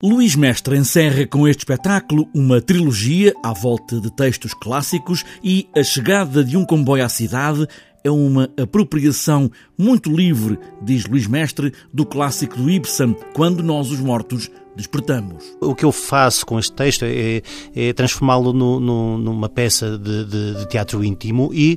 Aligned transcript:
Luís 0.00 0.36
Mestre 0.36 0.76
encerra 0.76 1.26
com 1.26 1.48
este 1.48 1.58
espetáculo 1.62 2.28
uma 2.32 2.60
trilogia 2.60 3.34
à 3.42 3.52
volta 3.52 4.00
de 4.00 4.14
textos 4.14 4.54
clássicos 4.54 5.24
e 5.42 5.68
a 5.76 5.82
chegada 5.82 6.44
de 6.44 6.56
um 6.56 6.64
comboio 6.64 7.04
à 7.04 7.08
cidade 7.08 7.66
é 8.04 8.08
uma 8.08 8.48
apropriação 8.56 9.50
muito 9.76 10.08
livre, 10.08 10.56
diz 10.80 11.04
Luís 11.04 11.26
Mestre, 11.26 11.72
do 11.92 12.06
clássico 12.06 12.56
do 12.56 12.70
Ibsen, 12.70 13.16
Quando 13.34 13.60
Nós 13.60 13.90
os 13.90 13.98
Mortos 13.98 14.48
Despertamos. 14.76 15.56
O 15.60 15.74
que 15.74 15.84
eu 15.84 15.90
faço 15.90 16.46
com 16.46 16.60
este 16.60 16.72
texto 16.74 17.02
é, 17.04 17.42
é 17.74 17.92
transformá-lo 17.92 18.52
numa 18.52 19.48
peça 19.48 19.98
de, 19.98 20.24
de, 20.26 20.54
de 20.60 20.68
teatro 20.68 21.02
íntimo 21.02 21.50
e 21.52 21.76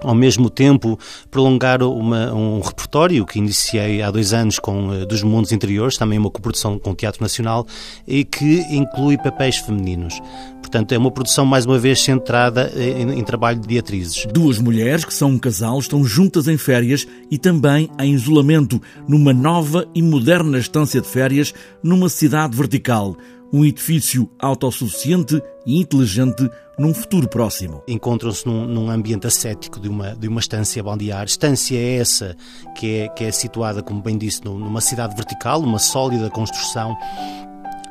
ao 0.00 0.14
mesmo 0.14 0.50
tempo 0.50 0.98
prolongar 1.30 1.82
uma, 1.82 2.32
um 2.32 2.60
repertório 2.60 3.24
que 3.24 3.38
iniciei 3.38 4.02
há 4.02 4.10
dois 4.10 4.32
anos 4.32 4.58
com 4.58 4.88
uh, 4.88 5.06
dos 5.06 5.22
mundos 5.22 5.52
interiores, 5.52 5.96
também 5.96 6.18
uma 6.18 6.30
coprodução 6.30 6.78
com 6.78 6.90
o 6.90 6.94
Teatro 6.94 7.22
Nacional 7.22 7.66
e 8.06 8.24
que 8.24 8.60
inclui 8.70 9.16
papéis 9.16 9.56
femininos. 9.58 10.20
Portanto, 10.60 10.92
é 10.92 10.98
uma 10.98 11.10
produção 11.10 11.46
mais 11.46 11.66
uma 11.66 11.78
vez 11.78 12.02
centrada 12.02 12.72
eh, 12.74 13.02
em, 13.02 13.18
em 13.18 13.22
trabalho 13.22 13.60
de 13.60 13.78
atrizes. 13.78 14.26
Duas 14.32 14.58
mulheres 14.58 15.04
que 15.04 15.14
são 15.14 15.30
um 15.30 15.38
casal 15.38 15.78
estão 15.78 16.02
juntas 16.04 16.48
em 16.48 16.56
férias 16.56 17.06
e 17.30 17.38
também 17.38 17.88
em 18.00 18.12
isolamento 18.12 18.82
numa 19.06 19.32
nova 19.32 19.86
e 19.94 20.02
moderna 20.02 20.58
estância 20.58 21.00
de 21.00 21.06
férias 21.06 21.54
numa 21.82 22.08
cidade 22.08 22.56
vertical 22.56 23.16
um 23.54 23.64
edifício 23.64 24.28
autossuficiente 24.40 25.40
e 25.64 25.78
inteligente 25.80 26.50
num 26.76 26.92
futuro 26.92 27.28
próximo. 27.28 27.84
Encontram-se 27.86 28.44
num, 28.44 28.66
num, 28.66 28.90
ambiente 28.90 29.28
ascético 29.28 29.78
de 29.78 29.88
uma, 29.88 30.16
de 30.16 30.26
uma 30.26 30.40
estância 30.40 30.82
balnear. 30.82 31.24
Estância 31.24 31.76
é 31.78 31.98
essa 31.98 32.36
que 32.76 32.96
é, 32.96 33.08
que 33.10 33.22
é 33.22 33.30
situada, 33.30 33.80
como 33.80 34.02
bem 34.02 34.18
disse, 34.18 34.44
numa 34.44 34.80
cidade 34.80 35.14
vertical, 35.14 35.60
uma 35.60 35.78
sólida 35.78 36.28
construção 36.30 36.96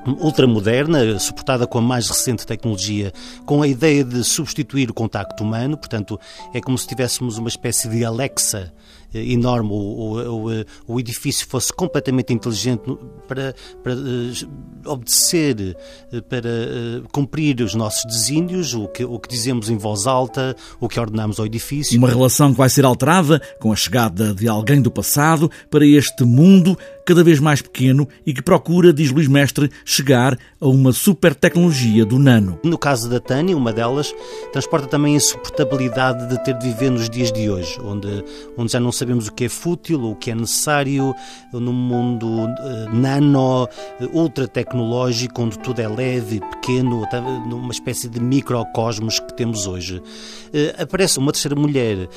ultramoderna, 0.05 1.17
suportada 1.19 1.65
com 1.65 1.77
a 1.77 1.81
mais 1.81 2.09
recente 2.09 2.45
tecnologia, 2.45 3.11
com 3.45 3.61
a 3.61 3.67
ideia 3.67 4.03
de 4.03 4.23
substituir 4.23 4.89
o 4.89 4.93
contacto 4.93 5.43
humano, 5.43 5.77
portanto, 5.77 6.19
é 6.53 6.61
como 6.61 6.77
se 6.77 6.87
tivéssemos 6.87 7.37
uma 7.37 7.49
espécie 7.49 7.87
de 7.87 8.03
Alexa 8.03 8.73
eh, 9.13 9.31
enorme, 9.31 9.69
o, 9.71 9.75
o, 9.75 10.49
o, 10.51 10.65
o 10.87 10.99
edifício 10.99 11.47
fosse 11.47 11.71
completamente 11.71 12.33
inteligente 12.33 12.81
para, 13.27 13.53
para 13.83 13.93
uh, 13.93 14.91
obedecer, 14.91 15.77
para 16.27 16.49
cumprir 17.11 17.61
os 17.61 17.75
nossos 17.75 18.03
desígnios, 18.05 18.73
o 18.73 18.87
que, 18.87 19.05
o 19.05 19.19
que 19.19 19.29
dizemos 19.29 19.69
em 19.69 19.77
voz 19.77 20.07
alta, 20.07 20.55
o 20.79 20.89
que 20.89 20.99
ordenamos 20.99 21.39
ao 21.39 21.45
edifício. 21.45 21.97
Uma 21.97 22.09
relação 22.09 22.51
que 22.51 22.57
vai 22.57 22.69
ser 22.69 22.85
alterada 22.85 23.41
com 23.59 23.71
a 23.71 23.75
chegada 23.75 24.33
de 24.33 24.47
alguém 24.47 24.81
do 24.81 24.89
passado 24.89 25.49
para 25.69 25.85
este 25.85 26.23
mundo 26.23 26.77
cada 27.05 27.23
vez 27.23 27.39
mais 27.39 27.61
pequeno 27.61 28.07
e 28.25 28.33
que 28.33 28.41
procura, 28.41 28.93
diz 28.93 29.11
Luís 29.11 29.27
Mestre, 29.27 29.69
chegar 29.85 30.37
a 30.59 30.67
uma 30.67 30.91
super 30.91 31.35
tecnologia 31.35 32.05
do 32.05 32.17
nano. 32.17 32.59
No 32.63 32.77
caso 32.77 33.09
da 33.09 33.19
Tânia, 33.19 33.55
uma 33.55 33.73
delas, 33.73 34.13
transporta 34.51 34.87
também 34.87 35.13
a 35.13 35.17
insuportabilidade 35.17 36.27
de 36.29 36.43
ter 36.43 36.57
de 36.57 36.67
viver 36.67 36.89
nos 36.89 37.09
dias 37.09 37.31
de 37.31 37.49
hoje, 37.49 37.77
onde, 37.83 38.23
onde 38.57 38.71
já 38.71 38.79
não 38.79 38.91
sabemos 38.91 39.27
o 39.27 39.33
que 39.33 39.45
é 39.45 39.49
fútil, 39.49 40.03
o 40.03 40.15
que 40.15 40.31
é 40.31 40.35
necessário, 40.35 41.13
num 41.51 41.73
mundo 41.73 42.27
uh, 42.27 42.93
nano, 42.93 43.65
uh, 43.65 43.69
ultra 44.13 44.47
tecnológico, 44.47 45.41
onde 45.41 45.59
tudo 45.59 45.81
é 45.81 45.87
leve, 45.87 46.39
pequeno, 46.39 47.05
numa 47.47 47.71
espécie 47.71 48.07
de 48.07 48.19
microcosmos 48.19 49.19
que 49.19 49.33
temos 49.33 49.67
hoje. 49.67 49.97
Uh, 49.97 50.81
aparece 50.81 51.19
uma 51.19 51.31
terceira 51.31 51.55
mulher 51.55 52.07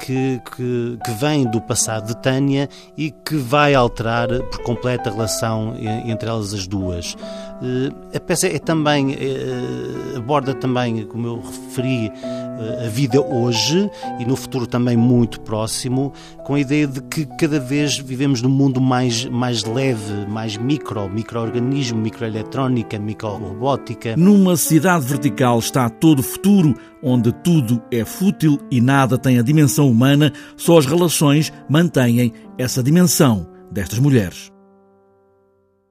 que, 0.00 0.40
que, 0.54 0.98
que 1.04 1.10
vem 1.12 1.48
do 1.50 1.60
passado 1.60 2.08
de 2.08 2.22
Tânia 2.22 2.68
e 2.96 3.10
que 3.10 3.36
vai 3.36 3.74
alterar 3.74 3.93
alterar 3.94 4.28
por 4.50 4.60
completo 4.62 5.08
a 5.08 5.12
relação 5.12 5.74
entre 5.78 6.28
elas 6.28 6.52
as 6.52 6.66
duas. 6.66 7.16
Eh, 7.62 8.16
a 8.16 8.20
peça 8.20 8.48
é 8.48 8.58
também, 8.58 9.12
eh, 9.12 10.16
aborda 10.16 10.52
também, 10.52 11.06
como 11.06 11.26
eu 11.28 11.40
referi, 11.40 12.10
eh, 12.10 12.86
a 12.86 12.88
vida 12.88 13.20
hoje 13.20 13.88
e 14.18 14.24
no 14.24 14.34
futuro 14.34 14.66
também 14.66 14.96
muito 14.96 15.40
próximo, 15.40 16.12
com 16.44 16.54
a 16.54 16.60
ideia 16.60 16.86
de 16.86 17.00
que 17.02 17.24
cada 17.38 17.60
vez 17.60 17.98
vivemos 17.98 18.42
num 18.42 18.50
mundo 18.50 18.80
mais, 18.80 19.24
mais 19.26 19.62
leve, 19.64 20.26
mais 20.28 20.56
micro, 20.56 21.08
microorganismo, 21.08 22.00
microeletrónica, 22.00 22.98
microrobótica. 22.98 24.16
Numa 24.16 24.56
cidade 24.56 25.06
vertical 25.06 25.58
está 25.60 25.88
todo 25.88 26.18
o 26.18 26.22
futuro, 26.22 26.74
onde 27.02 27.32
tudo 27.32 27.80
é 27.92 28.04
fútil 28.04 28.58
e 28.70 28.80
nada 28.80 29.16
tem 29.16 29.38
a 29.38 29.42
dimensão 29.42 29.88
humana, 29.88 30.32
só 30.56 30.78
as 30.78 30.86
relações 30.86 31.52
mantêm 31.68 32.32
essa 32.58 32.82
dimensão 32.82 33.53
destas 33.70 34.00
mulheres. 34.00 34.53